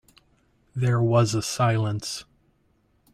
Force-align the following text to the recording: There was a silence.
There 0.75 0.99
was 0.99 1.35
a 1.35 1.43
silence. 1.43 2.25